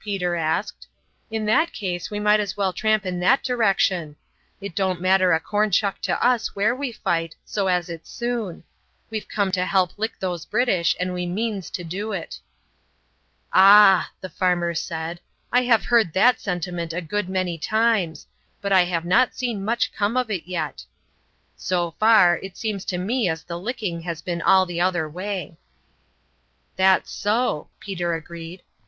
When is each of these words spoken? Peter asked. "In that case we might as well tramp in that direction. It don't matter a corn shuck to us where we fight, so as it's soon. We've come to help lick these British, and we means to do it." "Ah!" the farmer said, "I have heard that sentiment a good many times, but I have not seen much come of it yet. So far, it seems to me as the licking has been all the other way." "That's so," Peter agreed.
Peter 0.00 0.34
asked. 0.34 0.88
"In 1.30 1.46
that 1.46 1.72
case 1.72 2.10
we 2.10 2.18
might 2.18 2.40
as 2.40 2.56
well 2.56 2.72
tramp 2.72 3.06
in 3.06 3.20
that 3.20 3.44
direction. 3.44 4.16
It 4.60 4.74
don't 4.74 5.00
matter 5.00 5.32
a 5.32 5.38
corn 5.38 5.70
shuck 5.70 6.00
to 6.00 6.20
us 6.20 6.56
where 6.56 6.74
we 6.74 6.90
fight, 6.90 7.36
so 7.44 7.68
as 7.68 7.88
it's 7.88 8.10
soon. 8.10 8.64
We've 9.08 9.28
come 9.28 9.52
to 9.52 9.64
help 9.64 9.96
lick 9.96 10.18
these 10.18 10.44
British, 10.46 10.96
and 10.98 11.14
we 11.14 11.26
means 11.26 11.70
to 11.70 11.84
do 11.84 12.10
it." 12.10 12.40
"Ah!" 13.52 14.10
the 14.20 14.28
farmer 14.28 14.74
said, 14.74 15.20
"I 15.52 15.62
have 15.62 15.84
heard 15.84 16.12
that 16.12 16.40
sentiment 16.40 16.92
a 16.92 17.00
good 17.00 17.28
many 17.28 17.56
times, 17.56 18.26
but 18.60 18.72
I 18.72 18.82
have 18.82 19.04
not 19.04 19.36
seen 19.36 19.64
much 19.64 19.92
come 19.92 20.16
of 20.16 20.28
it 20.28 20.48
yet. 20.48 20.84
So 21.54 21.92
far, 22.00 22.38
it 22.38 22.56
seems 22.56 22.84
to 22.86 22.98
me 22.98 23.28
as 23.28 23.44
the 23.44 23.60
licking 23.60 24.00
has 24.02 24.22
been 24.22 24.42
all 24.42 24.66
the 24.66 24.80
other 24.80 25.08
way." 25.08 25.56
"That's 26.74 27.12
so," 27.12 27.68
Peter 27.78 28.14
agreed. 28.14 28.64